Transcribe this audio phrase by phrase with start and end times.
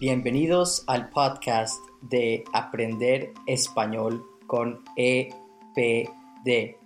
[0.00, 6.78] Bienvenidos al podcast de Aprender Español con EPD,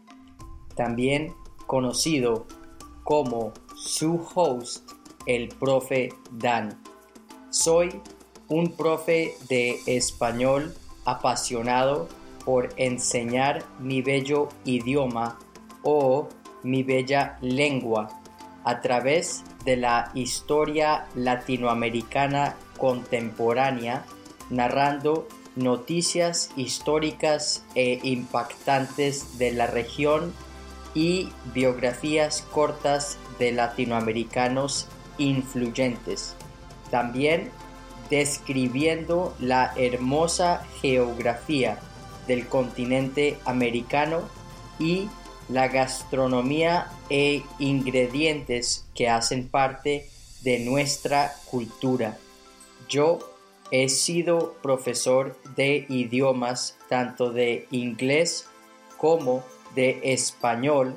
[0.75, 1.33] también
[1.69, 2.45] conocido
[3.05, 4.91] como su host,
[5.27, 6.77] el profe Dan.
[7.51, 8.01] Soy
[8.49, 10.75] un profe de español
[11.05, 12.09] apasionado
[12.45, 15.39] por enseñar mi bello idioma
[15.85, 16.29] o
[16.65, 18.09] mi bella lengua
[18.65, 24.05] a través de la historia latinoamericana contemporánea,
[24.51, 30.33] narrando noticias históricas e impactantes de la región
[30.95, 34.89] y biografías cortas de latinoamericanos
[35.19, 36.35] influyentes.
[36.91, 37.51] También
[38.11, 41.79] describiendo la hermosa geografía
[42.27, 44.23] del continente americano
[44.79, 45.09] y
[45.49, 50.09] la gastronomía e ingredientes que hacen parte
[50.43, 52.19] de nuestra cultura.
[52.95, 53.19] Yo
[53.73, 58.47] he sido profesor de idiomas tanto de inglés
[58.99, 59.43] como
[59.75, 60.95] de español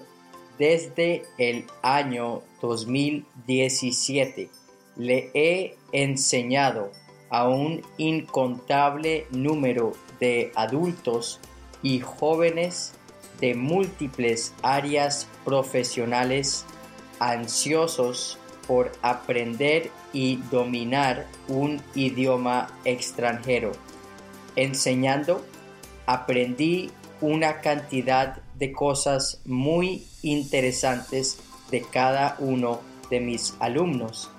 [0.60, 4.52] desde el año 2017.
[4.96, 6.92] Le he enseñado
[7.32, 11.40] a un incontable número de adultos
[11.82, 12.94] y jóvenes
[13.42, 16.64] de múltiples áreas profesionales
[17.18, 18.38] ansiosos
[18.68, 23.72] por aprender y dominar un idioma extranjero.
[24.56, 25.44] Enseñando,
[26.06, 31.40] aprendí una cantidad de cosas muy interesantes
[31.72, 34.30] de cada uno de mis alumnos.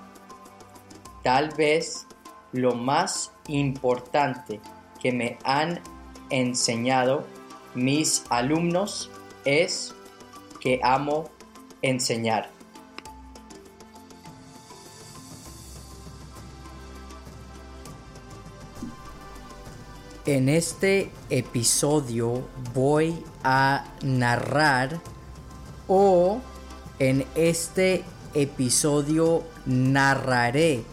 [1.23, 2.05] Tal vez
[2.51, 4.59] lo más importante
[5.01, 5.81] que me han
[6.29, 7.25] enseñado
[7.75, 9.09] mis alumnos
[9.45, 9.93] es
[10.59, 11.29] que amo
[11.81, 12.58] enseñar.
[20.29, 25.01] En este episodio voy a narrar
[25.87, 26.39] o
[26.99, 28.03] en este
[28.35, 30.83] episodio narraré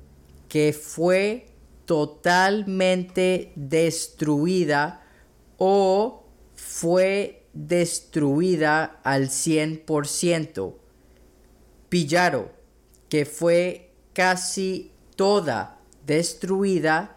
[0.48, 1.49] que fue
[1.90, 5.02] totalmente destruida
[5.58, 6.22] o
[6.54, 10.74] fue destruida al 100%.
[11.88, 12.52] Pillaro,
[13.08, 17.16] que fue casi toda destruida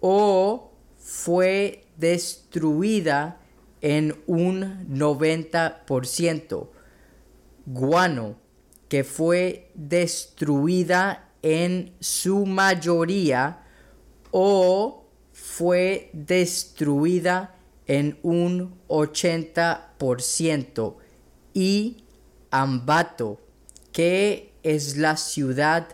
[0.00, 3.38] o fue destruida
[3.82, 6.68] en un 90%.
[7.66, 8.36] Guano,
[8.88, 13.66] que fue destruida en su mayoría
[14.30, 17.56] o fue destruida
[17.86, 20.96] en un 80%
[21.54, 22.04] y
[22.52, 23.40] Ambato,
[23.92, 25.86] que es la ciudad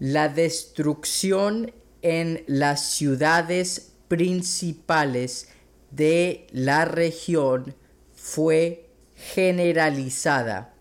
[0.00, 5.48] La destrucción en las ciudades principales
[5.92, 7.74] de la región
[8.12, 10.74] fue generalizada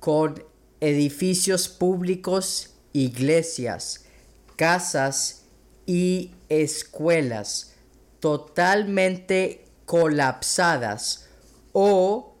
[0.00, 0.42] con
[0.80, 4.06] edificios públicos, iglesias,
[4.56, 5.44] casas
[5.86, 7.74] y escuelas
[8.18, 11.28] totalmente colapsadas
[11.72, 12.33] o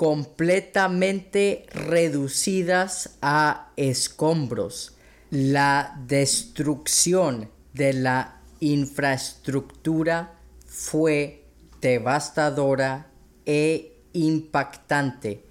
[0.00, 4.96] completamente reducidas a escombros.
[5.28, 11.44] La destrucción de la infraestructura fue
[11.82, 13.10] devastadora
[13.44, 15.44] e impactante.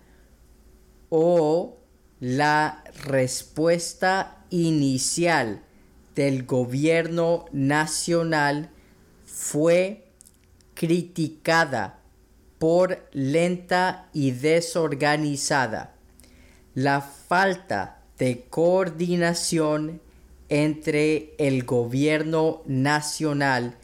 [1.09, 1.79] o
[2.21, 5.63] la respuesta inicial
[6.15, 8.71] del gobierno nacional
[9.27, 10.07] fue
[10.75, 11.99] criticada
[12.59, 15.95] por lenta y desorganizada.
[16.75, 20.01] La falta de coordinación
[20.49, 23.77] entre el gobierno nacional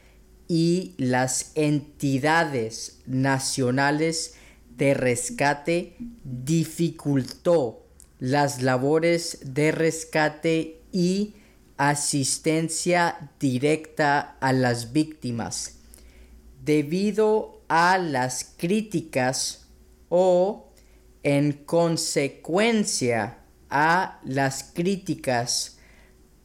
[0.50, 4.35] y las entidades nacionales
[4.76, 5.94] de rescate
[6.25, 7.87] dificultó
[8.19, 11.37] las labores de rescate y
[11.76, 15.76] asistencia directa a las víctimas.
[16.64, 19.69] Debido a las críticas
[20.09, 20.73] o
[21.23, 23.38] en consecuencia
[23.69, 25.78] a las críticas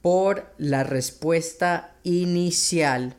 [0.03, 3.15] por la respuesta inicial,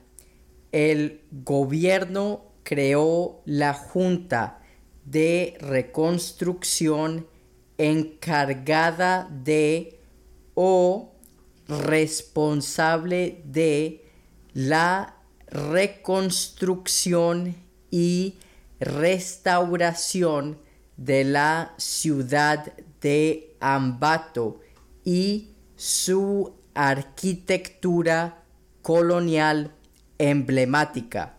[0.73, 4.63] el gobierno creó la Junta
[5.05, 7.27] de Reconstrucción
[7.79, 10.01] encargada de
[10.55, 11.13] o
[11.69, 14.05] responsable de
[14.55, 15.17] la
[15.49, 17.55] reconstrucción
[17.91, 18.37] y
[18.81, 20.59] restauración
[20.97, 24.61] de la ciudad de Ambato
[25.05, 28.43] y su arquitectura
[28.83, 29.76] colonial
[30.19, 31.37] emblemática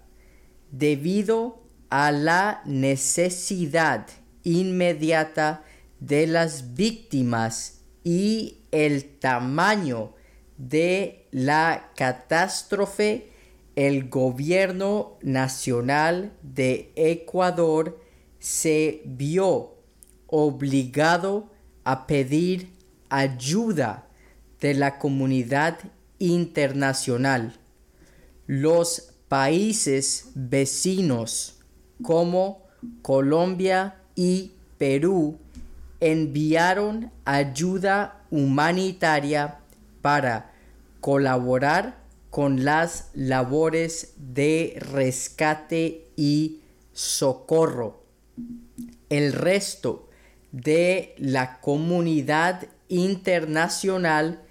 [0.72, 4.08] debido a la necesidad
[4.44, 5.64] inmediata
[6.00, 10.14] de las víctimas y el tamaño
[10.58, 13.32] de la catástrofe,
[13.76, 18.00] el gobierno nacional de Ecuador
[18.40, 19.76] se vio
[20.28, 21.52] obligado
[21.84, 22.74] a pedir
[23.10, 24.08] ayuda
[24.60, 25.78] de la comunidad
[26.20, 27.54] internacional.
[28.48, 31.60] Los países vecinos
[32.02, 32.64] como
[33.02, 35.38] Colombia y Perú
[36.00, 39.60] enviaron ayuda humanitaria
[40.02, 40.54] para
[41.02, 41.98] colaborar
[42.30, 46.62] con las labores de rescate y
[46.94, 48.04] socorro.
[49.10, 50.08] El resto
[50.54, 54.42] de la comunidad internacional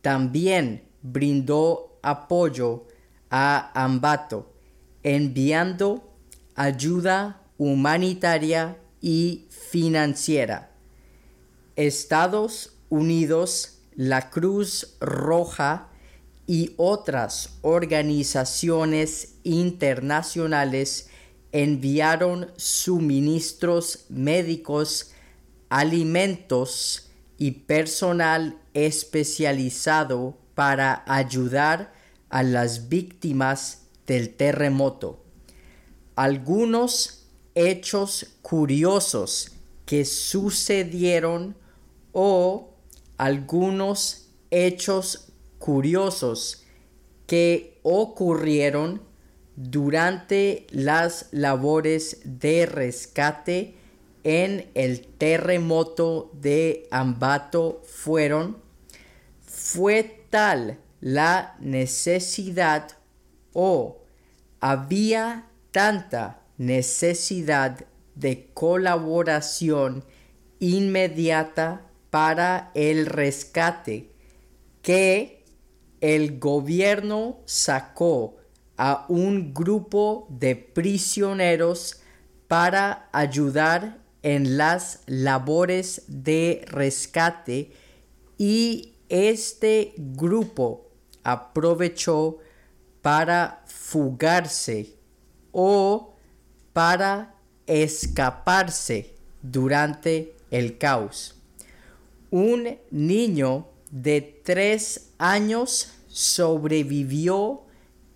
[0.00, 2.86] también brindó apoyo
[3.32, 4.52] a Ambato,
[5.02, 6.14] enviando
[6.54, 10.70] ayuda humanitaria y financiera.
[11.74, 15.88] Estados Unidos, la Cruz Roja
[16.46, 21.08] y otras organizaciones internacionales
[21.52, 25.12] enviaron suministros médicos,
[25.70, 27.08] alimentos
[27.38, 32.01] y personal especializado para ayudar
[32.32, 35.22] a las víctimas del terremoto.
[36.16, 39.52] Algunos hechos curiosos
[39.84, 41.54] que sucedieron
[42.12, 42.70] o
[43.18, 46.64] algunos hechos curiosos
[47.26, 49.02] que ocurrieron
[49.54, 53.74] durante las labores de rescate
[54.24, 58.56] en el terremoto de Ambato fueron
[59.44, 62.92] fue tal la necesidad
[63.52, 64.02] o
[64.60, 70.04] había tanta necesidad de colaboración
[70.60, 74.12] inmediata para el rescate
[74.80, 75.44] que
[76.00, 78.36] el gobierno sacó
[78.76, 82.00] a un grupo de prisioneros
[82.46, 87.72] para ayudar en las labores de rescate
[88.38, 90.91] y este grupo
[91.24, 92.38] aprovechó
[93.00, 94.94] para fugarse
[95.50, 96.14] o
[96.72, 97.34] para
[97.66, 101.34] escaparse durante el caos.
[102.30, 107.62] Un niño de tres años sobrevivió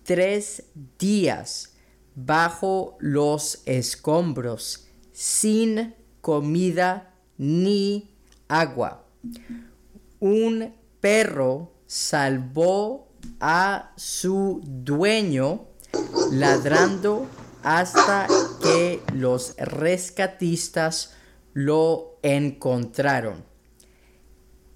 [0.03, 0.63] tres
[0.97, 1.73] días
[2.15, 8.09] bajo los escombros sin comida ni
[8.47, 9.03] agua.
[10.19, 13.07] Un perro salvó
[13.39, 15.65] a su dueño
[16.31, 17.25] ladrando
[17.63, 18.27] hasta
[18.61, 21.15] que los rescatistas
[21.53, 23.43] lo encontraron.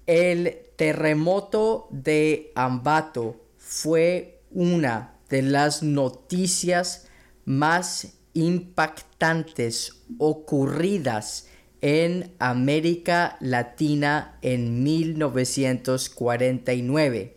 [0.06, 7.06] El terremoto de Ambato fue una de las noticias
[7.44, 11.46] más impactantes ocurridas
[11.82, 17.36] en América Latina en 1949.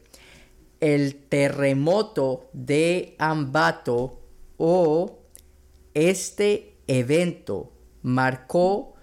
[0.80, 4.22] El terremoto de Ambato
[4.56, 5.20] o
[5.94, 8.94] este evento marcó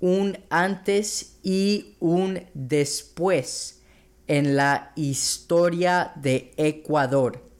[0.00, 3.82] un antes y un después
[4.26, 7.52] en la historia de Ecuador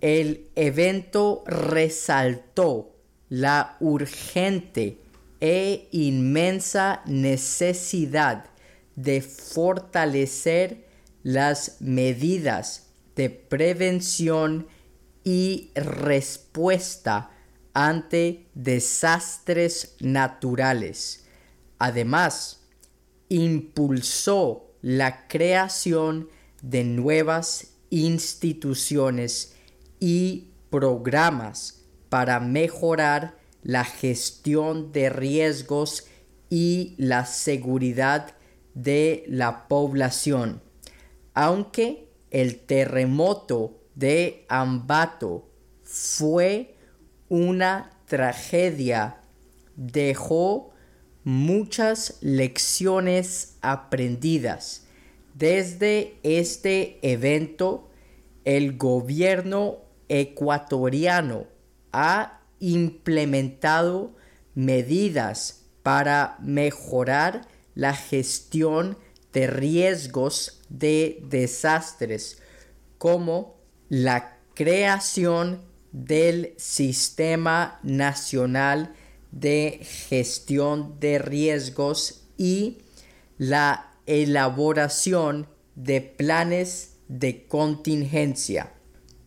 [0.00, 2.96] el evento resaltó
[3.28, 4.98] la urgente
[5.40, 8.44] e inmensa necesidad
[8.96, 10.86] de fortalecer
[11.22, 14.66] las medidas de prevención
[15.24, 17.30] y respuesta
[17.72, 21.24] ante desastres naturales.
[21.78, 22.60] Además,
[23.28, 26.28] impulsó la creación
[26.62, 29.54] de nuevas instituciones
[29.98, 36.06] y programas para mejorar la gestión de riesgos
[36.48, 38.34] y la seguridad
[38.74, 40.62] de la población.
[41.34, 45.48] Aunque el terremoto de Ambato
[45.82, 46.74] fue
[47.28, 49.20] una tragedia,
[49.76, 50.72] dejó
[51.24, 54.86] muchas lecciones aprendidas.
[55.34, 57.88] Desde este evento,
[58.44, 61.46] el gobierno ecuatoriano
[61.92, 64.14] ha implementado
[64.54, 68.96] medidas para mejorar la gestión
[69.32, 72.38] de riesgos de desastres
[72.98, 73.56] como
[73.88, 75.62] la creación
[75.92, 78.94] del Sistema Nacional
[79.32, 82.78] de Gestión de Riesgos y
[83.38, 88.72] la elaboración de planes de contingencia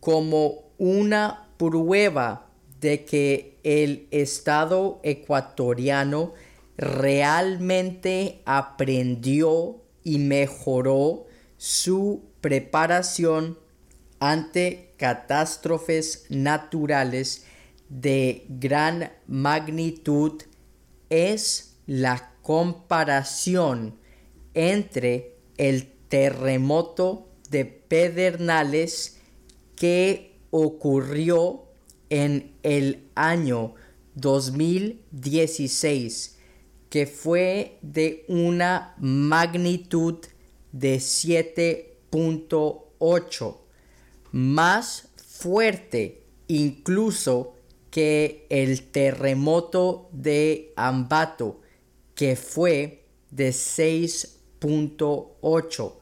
[0.00, 2.50] como una prueba
[2.84, 6.34] de que el Estado ecuatoriano
[6.76, 11.24] realmente aprendió y mejoró
[11.56, 13.58] su preparación
[14.20, 17.46] ante catástrofes naturales
[17.88, 20.42] de gran magnitud.
[21.08, 23.98] Es la comparación
[24.52, 29.16] entre el terremoto de Pedernales
[29.74, 31.63] que ocurrió
[32.14, 33.74] en el año
[34.14, 36.38] 2016
[36.88, 40.18] que fue de una magnitud
[40.70, 43.56] de 7.8
[44.30, 47.56] más fuerte incluso
[47.90, 51.62] que el terremoto de Ambato
[52.14, 55.94] que fue de 6.8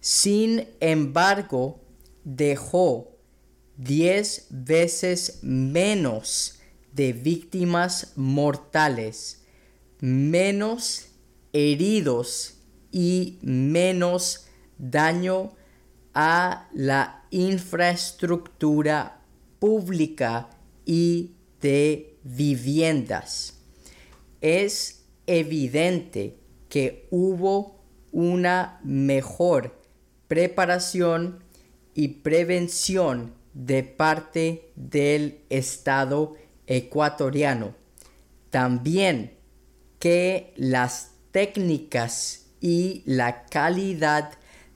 [0.00, 1.82] sin embargo
[2.24, 3.13] dejó
[3.76, 6.60] 10 veces menos
[6.92, 9.42] de víctimas mortales,
[10.00, 11.06] menos
[11.52, 12.54] heridos
[12.92, 14.46] y menos
[14.78, 15.52] daño
[16.14, 19.22] a la infraestructura
[19.58, 20.50] pública
[20.84, 23.60] y de viviendas.
[24.40, 26.38] Es evidente
[26.68, 27.80] que hubo
[28.12, 29.80] una mejor
[30.28, 31.42] preparación
[31.94, 36.34] y prevención de parte del Estado
[36.66, 37.74] ecuatoriano.
[38.50, 39.34] También
[39.98, 44.32] que las técnicas y la calidad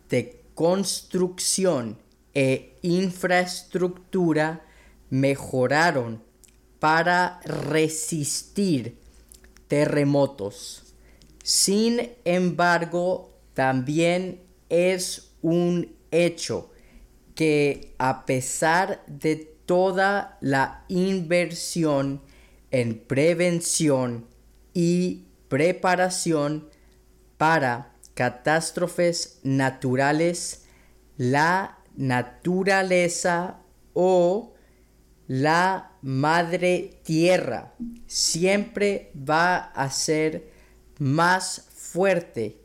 [0.08, 1.98] de construcción
[2.34, 4.64] e infraestructura
[5.10, 6.22] mejoraron
[6.78, 8.98] para resistir
[9.66, 10.94] terremotos.
[11.42, 16.70] Sin embargo, también es un hecho
[17.38, 22.20] que a pesar de toda la inversión
[22.72, 24.26] en prevención
[24.74, 26.68] y preparación
[27.36, 30.64] para catástrofes naturales,
[31.16, 33.60] la naturaleza
[33.92, 34.54] o
[35.28, 37.72] la madre tierra
[38.08, 40.50] siempre va a ser
[40.98, 42.60] más fuerte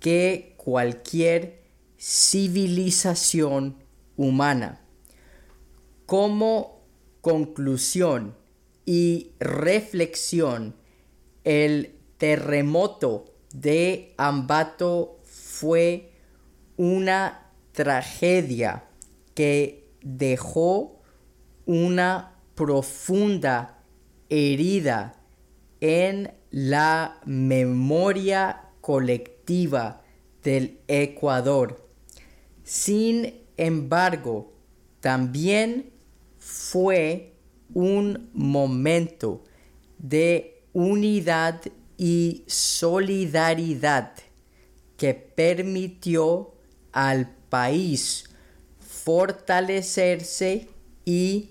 [0.00, 1.62] que cualquier
[1.98, 3.83] civilización
[4.16, 4.80] humana.
[6.06, 6.82] Como
[7.20, 8.34] conclusión
[8.84, 10.76] y reflexión,
[11.44, 16.12] el terremoto de Ambato fue
[16.76, 18.84] una tragedia
[19.34, 21.00] que dejó
[21.66, 23.82] una profunda
[24.28, 25.16] herida
[25.80, 30.02] en la memoria colectiva
[30.42, 31.88] del Ecuador.
[32.62, 34.52] Sin embargo,
[35.00, 35.90] también
[36.38, 37.34] fue
[37.72, 39.44] un momento
[39.98, 41.62] de unidad
[41.96, 44.12] y solidaridad
[44.96, 46.54] que permitió
[46.92, 48.24] al país
[48.78, 50.68] fortalecerse
[51.04, 51.50] y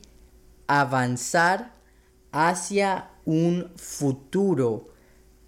[0.68, 1.76] avanzar
[2.32, 4.86] hacia un futuro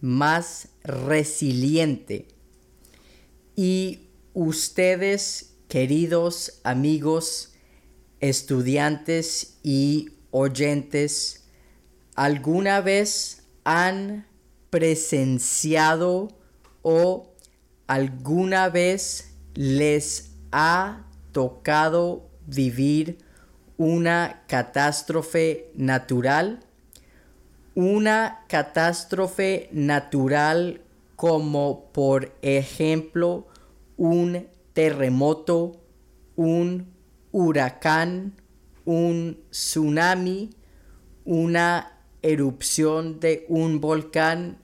[0.02, 2.28] más resiliente.
[3.56, 7.51] Y ustedes, queridos amigos,
[8.21, 11.49] estudiantes y oyentes,
[12.15, 14.25] ¿alguna vez han
[14.69, 16.29] presenciado
[16.81, 17.35] o
[17.88, 23.17] alguna vez les ha tocado vivir
[23.75, 26.61] una catástrofe natural?
[27.73, 30.79] Una catástrofe natural
[31.17, 33.45] como por ejemplo
[33.97, 35.81] un terremoto,
[36.35, 36.93] un
[37.31, 38.33] huracán,
[38.83, 40.49] un tsunami,
[41.23, 44.57] una erupción de un volcán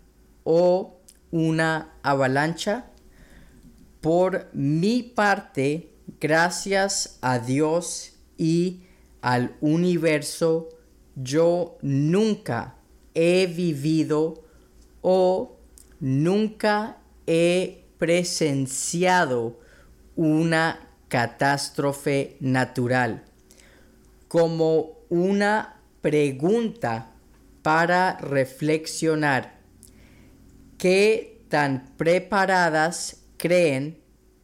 [0.44, 1.00] o
[1.32, 2.92] una avalancha.
[4.02, 8.84] Por mi parte, gracias a Dios y
[9.22, 10.68] al universo,
[11.16, 12.76] yo nunca
[13.14, 14.44] he vivido
[15.02, 15.56] o
[16.02, 16.98] nunca
[17.28, 19.61] he presenciado
[20.22, 23.24] una catástrofe natural
[24.28, 27.12] como una pregunta
[27.64, 29.60] para reflexionar.
[30.78, 33.98] ¿Qué tan preparadas creen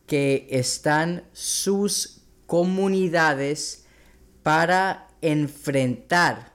[0.08, 3.86] que están sus comunidades
[4.42, 6.54] para enfrentar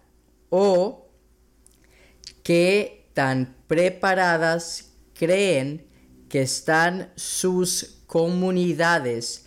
[0.50, 1.06] o
[2.42, 5.91] qué tan preparadas creen
[6.32, 9.44] que están sus comunidades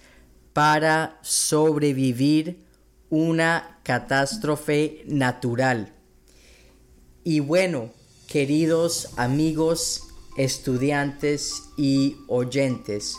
[0.54, 2.64] para sobrevivir
[3.10, 5.92] una catástrofe natural.
[7.24, 7.90] Y bueno,
[8.28, 10.04] queridos amigos,
[10.38, 13.18] estudiantes y oyentes,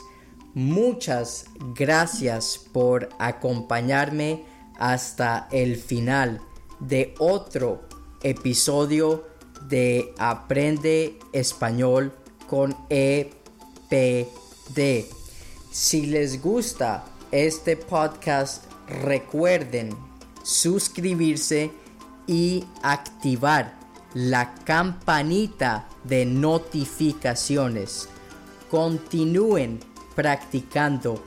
[0.55, 4.45] muchas gracias por acompañarme
[4.79, 6.41] hasta el final
[6.79, 7.83] de otro
[8.23, 9.27] episodio
[9.69, 12.13] de Aprende Español
[12.47, 12.77] con
[13.91, 15.07] EPD.
[15.71, 19.97] Si les gusta este podcast, recuerden
[20.43, 21.71] suscribirse
[22.27, 23.75] y activar
[24.15, 28.09] la campanita de notificaciones.
[28.71, 29.81] Continúen
[30.15, 31.23] practicando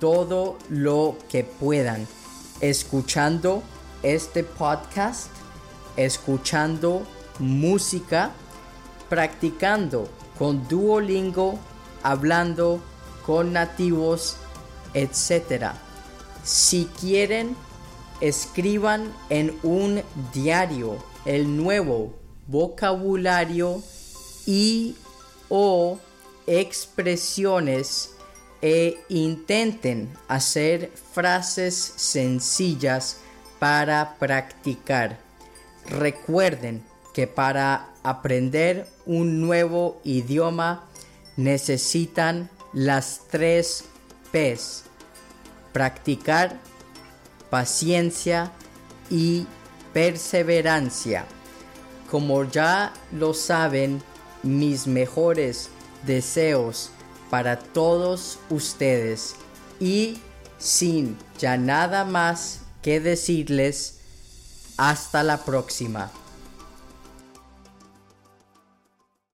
[0.00, 2.06] todo lo que puedan,
[2.60, 3.62] escuchando
[4.02, 5.28] este podcast,
[5.96, 7.02] escuchando
[7.38, 8.30] música,
[9.08, 11.58] practicando con Duolingo,
[12.02, 12.80] hablando
[13.24, 14.36] con nativos,
[14.94, 15.72] etc.
[16.42, 17.56] Si quieren,
[18.20, 22.14] escriban en un diario el nuevo
[22.46, 23.82] vocabulario
[24.46, 24.96] y
[25.48, 25.98] o
[26.46, 28.14] expresiones
[28.62, 33.18] e intenten hacer frases sencillas
[33.58, 35.18] para practicar.
[35.86, 36.82] Recuerden
[37.14, 40.86] que para aprender un nuevo idioma
[41.44, 43.84] necesitan las tres
[44.32, 44.84] P's.
[45.72, 46.58] Practicar,
[47.48, 48.52] paciencia
[49.08, 49.46] y
[49.92, 51.24] perseverancia.
[52.10, 54.02] Como ya lo saben,
[54.42, 55.70] mis mejores
[56.06, 56.90] deseos
[57.28, 59.36] para todos ustedes
[59.78, 60.18] y
[60.58, 63.98] sin ya nada más que decirles
[64.76, 66.10] hasta la próxima.